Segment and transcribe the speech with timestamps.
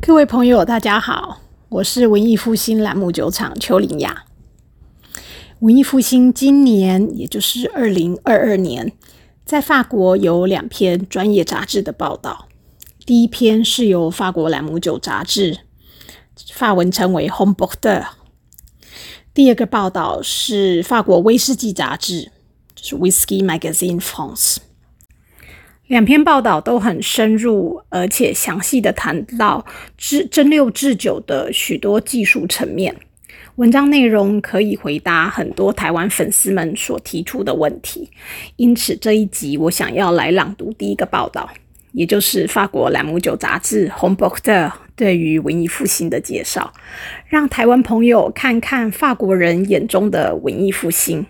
[0.00, 4.24] 各位朋友，大家好，我是文艺复兴栏目酒厂邱林雅。
[5.60, 8.92] 文艺复兴今年，也就是二零二二年，
[9.44, 12.46] 在法国有两篇专业杂志的报道。
[13.08, 15.60] 第一篇是由法国朗姆酒杂志，
[16.52, 18.06] 法文称为《h o m b o r d e
[19.32, 22.30] 第二个报道是法国威士忌杂志，
[22.74, 24.58] 就是 Whisky Magazine France。
[25.86, 29.64] 两篇报道都很深入，而且详细的谈到
[29.96, 32.94] 制蒸馏制酒的许多技术层面。
[33.54, 38.10] 文章内容可以回答很多台湾粉丝们所提出的问题，
[38.56, 41.48] 因此这一集我想要来朗读第一个报道，
[41.92, 46.72] 也就是法国兰姆酒杂志《h o m b o r d e 对于文艺复兴的介绍，
[47.28, 51.24] 让台湾朋友看看法国人眼中的文艺复兴。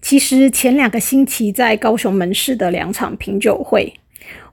[0.00, 3.92] 其实前两个星期在高雄门市的两场品酒会，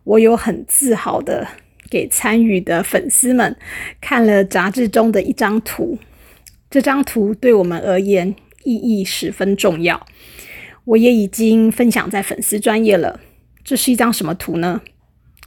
[0.04, 1.48] 我有很自豪的
[1.92, 3.56] 给参与的粉丝们
[4.02, 6.00] 看了杂志中的一张图。
[6.72, 10.04] 这张图对我们而言意义十分重要，
[10.86, 13.20] 我也已经分享在粉丝专业了。
[13.64, 14.82] 这是一张什么图呢？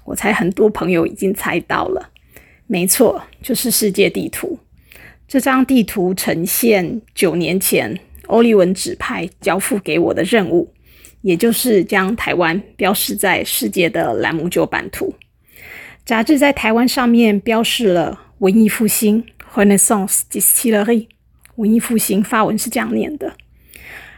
[0.06, 2.08] 我猜很多朋友已经猜到了，
[2.66, 4.58] 没错，就是世界地图。
[5.28, 8.00] 这张地图呈现九年前。
[8.28, 10.68] 欧利文指派交付给我的任务，
[11.20, 15.14] 也就是将台湾标示在世界的兰姆酒版图。
[16.04, 21.06] 杂志在台湾上面标示了文艺复兴 （Renaissance Distillery），
[21.54, 23.32] 文艺复兴发文是这样念的，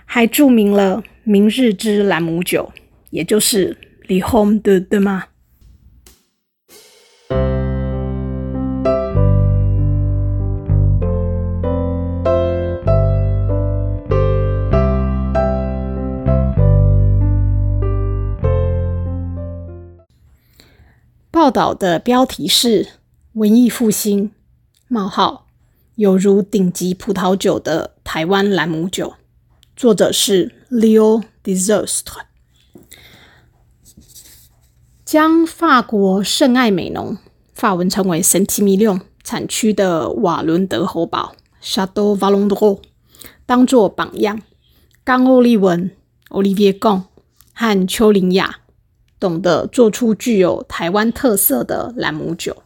[0.07, 2.73] 还注明了明日之兰姆酒，
[3.11, 5.25] 也就是 Le Homme de De Ma。
[21.49, 22.89] 报道的标题是
[23.33, 24.33] “文艺复兴：
[24.87, 25.47] 冒号
[25.95, 29.15] 有如顶级葡萄酒的台湾兰姆酒”，
[29.75, 32.25] 作者是 Leo Desastre，
[35.07, 37.17] 将法国圣爱美浓
[37.55, 42.55] （法文称为 Saint-Emilion） 产区的瓦伦德侯堡 c h a t e a u v a l o n d
[42.55, 42.83] r o
[43.47, 44.43] 当作榜样。
[45.03, 45.91] 冈欧利文
[46.29, 47.05] （Oliviergon）
[47.55, 48.59] 和丘林雅。
[49.21, 52.57] 懂得做出具有台湾特色的兰姆酒。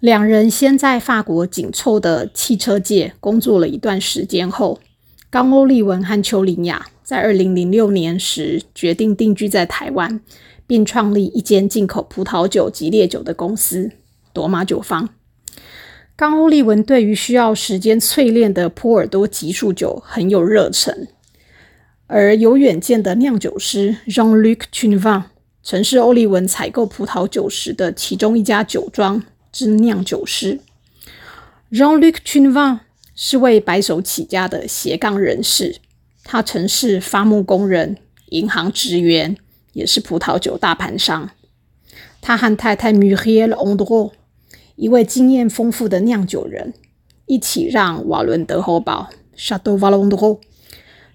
[0.00, 4.80] 两人先在法国紧凑的汽车界工作了一段时间后，
[5.28, 10.20] 冈欧利文和丘林雅在二零零六年时决定定居在台湾，
[10.66, 13.90] 并创立一间进口葡萄酒及烈酒的公司——
[14.32, 15.10] 朵马酒坊。
[16.16, 21.08] 冈欧利文对于需要时间淬炼的波尔多级数酒很有热忱。
[22.12, 25.22] 而有远见的酿酒师 Jean-Luc Chunvan
[25.62, 29.22] 曾是欧利文采购葡萄酒时的其中一家酒庄
[29.52, 30.58] 之酿酒师。
[31.70, 32.80] Jean-Luc Chunvan
[33.14, 35.76] 是位白手起家的斜杠人士，
[36.24, 37.96] 他曾是伐木工人、
[38.30, 39.36] 银行职员，
[39.72, 41.30] 也是葡萄酒大盘商。
[42.20, 44.10] 他和太太 Muriel Ondro，
[44.74, 46.74] 一位经验丰富的酿酒人，
[47.26, 50.40] 一起让瓦伦德侯堡 Chateau Valondro。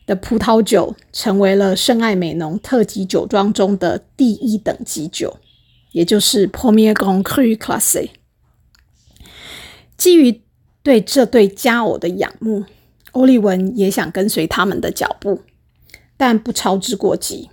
[0.05, 5.37] 的葡萄酒成为了圣爱美浓特级酒庄中的第一等级酒，
[5.93, 8.09] 也就是 Premier Grand Cru Classe。
[9.97, 10.41] 基于
[10.83, 12.65] 对这对佳偶的仰慕，
[13.13, 15.41] 欧利文也想跟随他们的脚步，
[16.17, 17.49] 但不操之过急。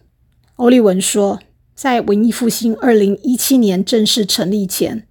[0.56, 1.40] 欧利文说，
[1.74, 5.06] 在文艺复兴二零一七年正式成立前，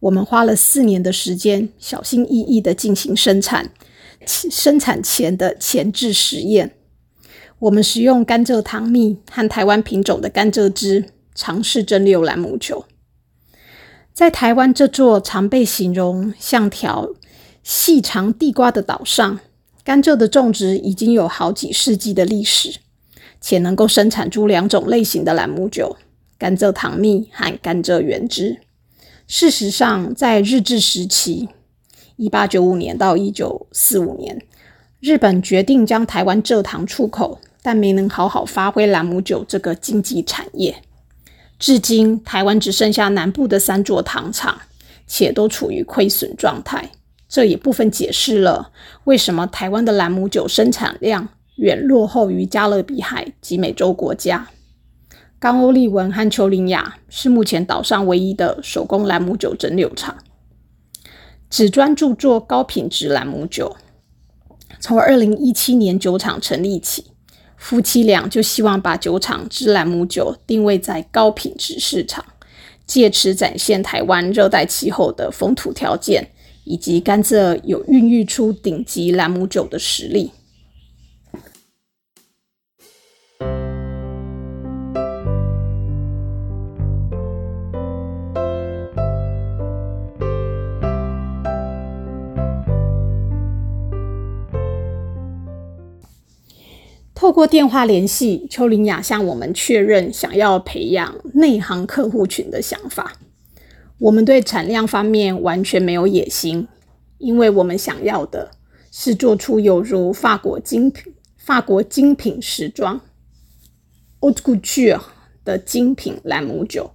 [0.00, 3.70] 我们花了四年的时间，小心翼翼的进行生产，
[4.26, 6.74] 生产前的前置实验。
[7.62, 12.86] 我们使用甘蔗糖蜜和台湾品种的甘蔗汁，尝试蒸馏兰姆酒。
[14.12, 17.10] 在台湾这座常被形容像条
[17.62, 19.38] 细长地瓜的岛上，
[19.84, 22.80] 甘蔗的种植已经有好几世纪的历史，
[23.40, 25.96] 且能够生产出两种类型的兰姆酒：
[26.36, 28.58] 甘蔗糖蜜和甘蔗原汁。
[29.28, 31.48] 事实上，在日治时期
[32.18, 34.44] （一八九五年到一九四五年），
[34.98, 37.38] 日本决定将台湾蔗糖出口。
[37.62, 40.82] 但没能好好发挥兰姆酒这个经济产业，
[41.58, 44.60] 至今台湾只剩下南部的三座糖厂，
[45.06, 46.90] 且都处于亏损状态。
[47.28, 48.72] 这也部分解释了
[49.04, 54.48] 为什么台湾的兰姆酒生产量远落后于加勒比海及美洲国家。
[55.38, 60.18] 冈欧利文和丘林雅是目前岛上唯一的手工兰姆酒蒸馏厂。
[61.48, 63.76] 只专注做高品质兰姆酒。
[64.80, 67.11] 从二零一七年酒厂成立起，
[67.62, 72.22] 夫妻俩就希望把酒厂之兰姆酒定位在高品质市场，
[72.84, 76.26] 借此展现台湾热带气候的风土条件，
[76.64, 80.32] 以及甘蔗有孕育出顶级兰姆酒的实力。
[97.22, 103.12] 透过电话联系，邱林雅向我们确认想要培养内行客户群的想法。
[103.98, 106.66] 我们对产量方面完全没有野心，
[107.18, 108.50] 因为我们想要的
[108.90, 113.00] 是做出有如法国精品、法国精品时装
[114.18, 115.00] （haute couture）
[115.44, 116.90] 的精品兰姆酒，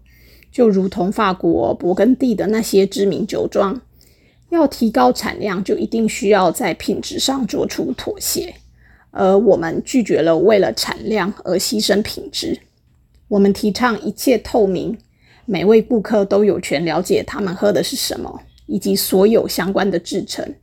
[0.52, 3.80] 就如同法国勃艮第的那些知名酒庄。
[4.50, 8.54] 要提高产量，就一定需要在品质上做出妥协。
[9.18, 12.60] 而我们拒绝了为了产量而牺牲品质。
[13.28, 14.96] 我们提倡一切透明，
[15.46, 20.54] 每位顾客都有权了解他们喝的是什么，以及所有相关的制成。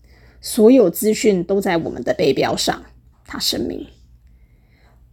[0.40, 2.80] 所有资讯都在我们的背标上。
[3.26, 3.84] 他声明，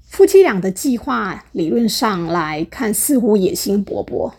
[0.02, 4.32] 夫妻俩的计划理论上来看似乎野心勃勃，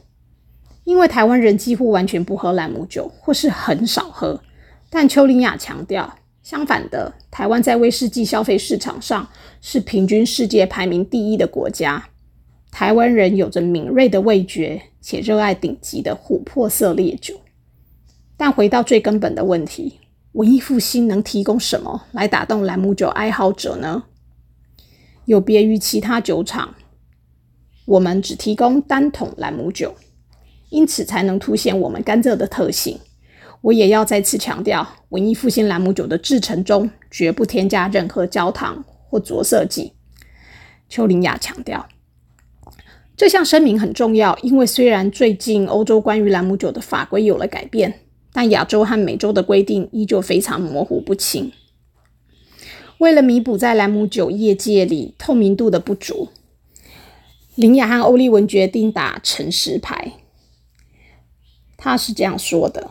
[0.84, 4.40] 因为台湾人几乎完全不喝兰姆酒，或是很少喝。
[4.88, 6.18] 但邱林雅强调。
[6.42, 9.28] 相反的，台湾在威士忌消费市场上
[9.60, 12.08] 是平均世界排名第一的国家。
[12.70, 17.40] 台湾人有着敏锐的味觉，且热爱顶级的琥珀色烈酒。
[18.36, 20.00] 但回到最根本的问题，
[20.32, 24.04] 文艺复兴能提供什么来打动兰姆酒爱好者呢？
[25.26, 26.74] 有别于其他酒厂，
[27.84, 29.94] 我们只提供单桶兰姆酒，
[30.70, 32.98] 因此才能凸显我们甘蔗的特性。
[33.62, 39.92] 我也要再次强调，文艺复兴兰姆酒的制成中绝不添加任何焦糖或着色剂。
[40.88, 41.88] 邱林雅强调，
[43.16, 48.00] 这项声明很重要，因为虽然最近欧洲关于兰姆酒的法规有了改变，
[48.32, 51.52] 但亚洲和美洲的规定依旧非常模糊不清。
[52.98, 56.30] 为了弥补在兰姆酒业界里透明度的不足，
[57.54, 60.14] 林雅和欧利文决定打诚实牌。
[61.76, 62.90] 他是这样说的。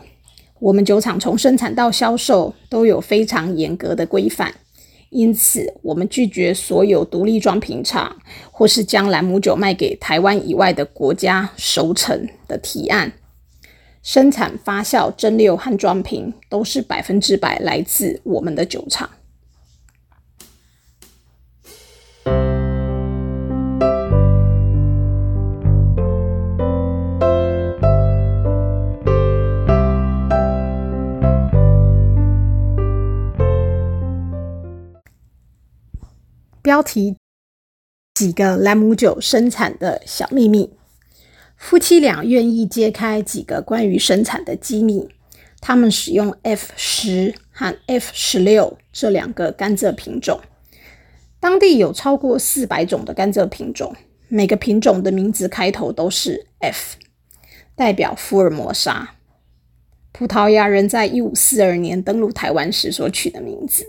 [0.62, 4.54] 我们酒厂从生产到销售都有非常严格的规范，
[5.10, 8.16] 因此我们拒绝所有独立装瓶厂
[8.52, 13.12] 或是将兰姆酒卖给台湾以外的国家熟成的提案。
[14.04, 19.10] 生产、发酵、蒸馏和装瓶都是百分之百来自我们的酒厂。
[36.72, 37.18] 标题：
[38.14, 40.72] 几个兰姆酒生产的小秘密。
[41.54, 45.06] 夫妻俩愿意揭开几个关于生产的机密。
[45.60, 50.40] 他们使用 F 十和 F 十六这两个甘蔗品种。
[51.38, 53.94] 当地有超过四百种的甘蔗品种，
[54.28, 56.96] 每个品种的名字开头都是 F，
[57.76, 59.16] 代表福尔摩沙，
[60.10, 63.86] 葡萄牙人在一五四二年登陆台湾时所取的名字。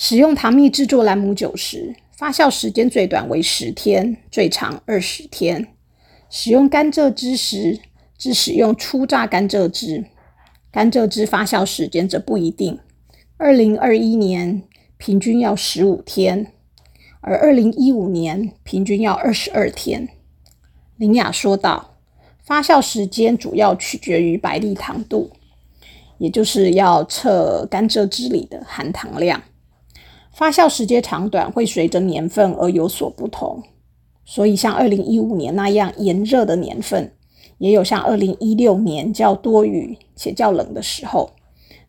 [0.00, 5.66] 使用糖蜜制作兰姆酒时，发酵时间最短为十天，最长二十天。
[6.30, 7.80] 使用甘蔗汁时，
[8.16, 10.04] 只使用初榨甘蔗汁，
[10.70, 12.78] 甘蔗汁发酵时间则不一定。
[13.38, 14.62] 二零二一年
[14.98, 16.52] 平均要十五天，
[17.20, 20.08] 而二零一五年平均要二十二天。
[20.96, 21.96] 林雅说道
[22.46, 25.32] ：“发酵时间主要取决于白粒糖度，
[26.18, 29.42] 也就是要测甘蔗汁里的含糖量。”
[30.38, 33.60] 发酵时间长短会随着年份而有所不同，
[34.24, 37.12] 所以像二零一五年那样炎热的年份，
[37.58, 41.28] 也有像二零一六年较多雨且较冷的时候，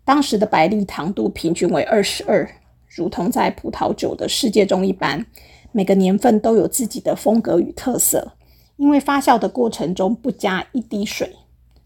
[0.03, 2.49] 当时的白粒糖度平均为二十二，
[2.87, 5.23] 如同在葡萄酒的世界中一般。
[5.71, 8.31] 每个年份都有自己的风格与特色，
[8.77, 11.31] 因为发酵的过程中不加一滴水，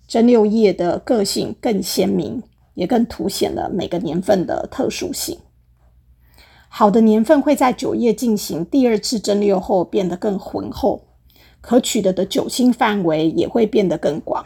[0.08, 2.42] 蒸馏液的个性更鲜明，
[2.74, 5.38] 也更凸显了每个年份的特殊性。
[6.76, 11.04] 好的年份会在酒液进行第二次蒸馏后变得更浑厚，
[11.62, 14.44] 可取得的酒精范围也会变得更广。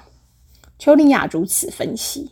[0.77, 2.31] 丘林雅如此分析。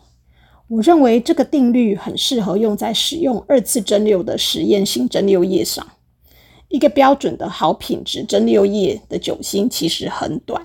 [0.68, 5.88] 我认为这个定律很适合用在使用二次蒸馏的实验性蒸馏液上。
[6.68, 10.62] 一个标准的好品质蒸馏液的酒心其实很短，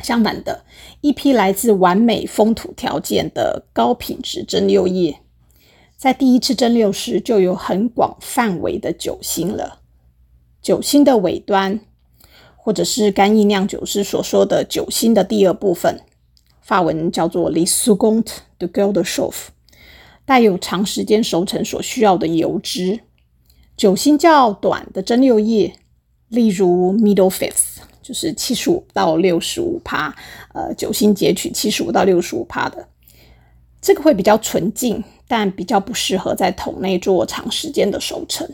[0.00, 0.66] 相反的，
[1.00, 5.16] 一批来自完美风土条件的高品质蒸馏液，
[6.04, 9.80] 在第一次蒸馏时就有很广范围的酒心了。
[10.60, 11.80] 酒心的尾端，
[12.56, 15.98] 或者是干邑酿酒师所说的酒心的第二部分，
[16.60, 18.26] 法文叫做 “le second
[18.58, 19.50] de g o l d s h o f
[20.26, 23.00] 带有长时间熟成所需要的油脂。
[23.74, 25.72] 酒心较短的蒸馏液，
[26.28, 30.14] 例如 middle fifth，就是七十五到六十五帕，
[30.52, 32.86] 呃，酒心截取七十五到六十五帕的，
[33.84, 38.50] 这个会比较纯净，但比较不适合在桶内做长时间的熟成。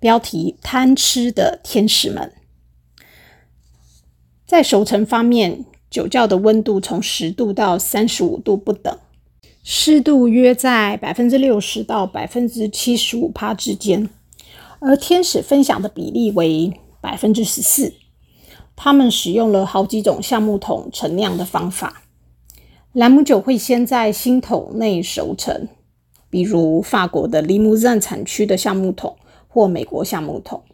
[0.00, 2.32] 标题：贪吃的天使们。
[4.44, 8.98] 在熟成方面，酒窖的温度从十度到三十五度不等，
[9.62, 14.10] 湿度约在百分之六十到百分之七十五帕之间，
[14.80, 17.94] 而天使分享的比例为百分之十四。
[18.74, 22.00] 他们使用了好几种橡木桶陈酿的方法。
[22.94, 25.68] 兰姆酒会先在新桶内熟成，
[26.30, 29.16] 比如法国的利姆赞产区的橡木桶。
[29.48, 30.64] 或美国橡木桶，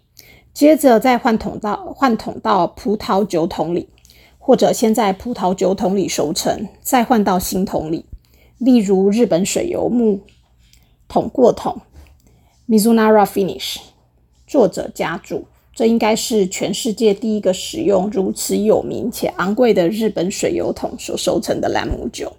[0.55, 3.91] 接着再换桶到换桶到葡萄酒桶里，
[4.39, 8.07] 或者先在葡萄酒桶里熟成，再换到新桶里。
[8.57, 10.23] 例如日本水油木
[11.09, 11.83] 桶过桶
[12.67, 13.77] （Mizunara Finish）。
[14.47, 15.45] 作者加注：
[15.81, 22.31] 这应该是全世界第一个使用如此有名且昂贵的日本水油桶所熟成的兰姆酒。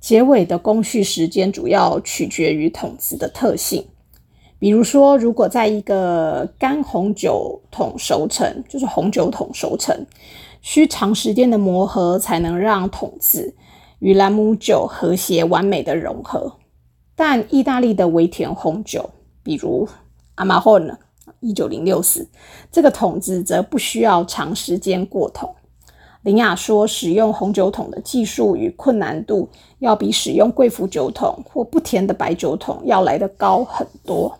[0.00, 3.84] 结尾的工序时间主要取决于桶子的特性。
[4.58, 9.94] 比如说，如果在一个干红酒桶熟成，就是红酒桶熟成，
[10.62, 13.54] 需长时间的磨合才能让桶子
[13.98, 16.50] 与兰姆酒和谐完美的融合。
[17.14, 19.10] 但意大利的微甜红酒，
[19.42, 19.86] 比如
[20.36, 20.98] 阿玛霍呢，
[21.40, 22.28] 一九零六四，
[22.70, 25.54] 这个桶子则不需要长时间过桶。
[26.22, 34.38] 林雅说，使用红酒桶的技术与困难度，要比使用贵腐酒桶或不甜的白酒桶要来得高很多。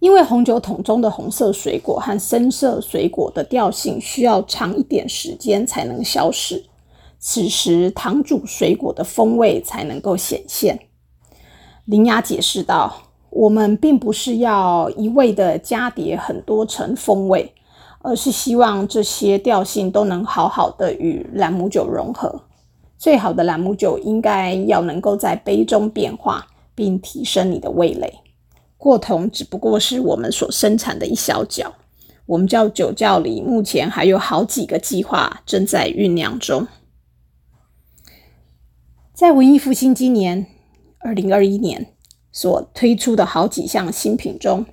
[0.00, 6.64] 因为红酒桶中的红色水果和深色水果的调性需要长一点时间才能消失，
[7.20, 10.78] 此时糖煮水果的风味才能够显现。
[11.84, 13.03] 林雅解释道
[13.34, 17.52] ：“我们并不是要一味的加叠很多层风味，
[17.98, 22.42] 而是希望这些调性都能好好的与兰姆酒融合。
[22.96, 28.20] 最好的兰姆酒应该要能够在杯中变化，并提升你的味蕾。”
[28.78, 31.74] 过桶只不过是我们所生产的一小角，
[32.26, 36.68] 我们叫酒窖里目前还有好几个计划正在酝酿中。
[39.12, 40.46] 在文艺复兴今年
[40.98, 41.93] 二零二一年
[42.34, 44.66] 所推出的好几项新品中，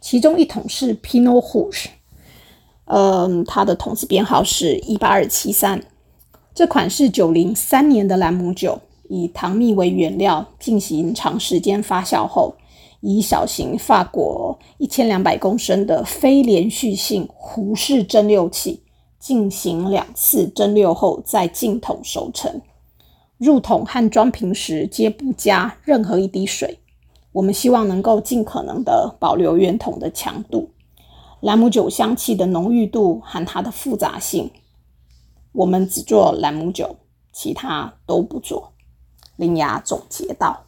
[0.00, 1.90] 其中一桶是 Pinot r o u g
[2.86, 5.82] 嗯，它的桶子编号是一八二七三。
[6.54, 12.54] 这款是九零三年的兰姆酒，以糖蜜为原料进行长时间发酵后。
[13.00, 18.82] 以小型法国一千两百公升的非连续性壶式蒸馏器
[19.20, 22.60] 进行两次蒸馏后，再进桶熟成。
[23.36, 26.78] 入桶和装瓶时皆不加任何一滴水。
[27.32, 30.70] 我们希望能够尽可能的保留原桶的强度、
[31.40, 34.50] 兰姆酒香气的浓郁度和它的复杂性。
[35.52, 36.96] 我们只做兰姆酒，
[37.32, 38.72] 其他都不做。
[39.36, 40.64] 林雅总结道。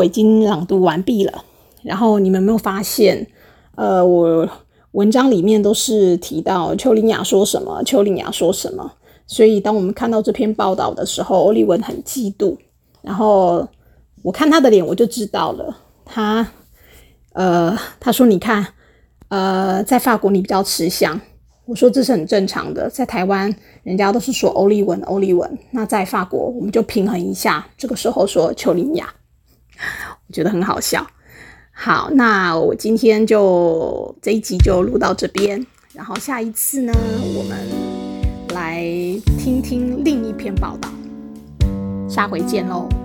[0.00, 1.44] 我已经朗读完毕了，
[1.82, 3.26] 然后你们没有发现，
[3.74, 4.48] 呃，我
[4.92, 8.92] 文章里面都是提到邱林雅说什么，邱林雅说什么，
[9.26, 12.56] 所以当我们看到这篇报道的时候，欧丽文很嫉妒，
[13.02, 13.68] 然后
[14.22, 15.76] 我看他的脸我就知道了，
[16.06, 16.50] 他，
[17.34, 18.66] 呃，他说你看，
[19.28, 21.20] 呃，在法国你比较吃香，
[21.66, 29.06] 我说这是很正常的，在台湾人家都是说欧丽文，欧丽文，那在法国我们就平衡一下，这个时候说邱林雅。
[30.26, 31.06] 我觉得很好笑。
[31.72, 36.92] 好，那我今天就这一集就录到这边，然后下一次呢，
[37.36, 37.58] 我们
[38.54, 38.82] 来
[39.38, 40.90] 听听另一篇报道。
[42.08, 42.99] 下回见喽。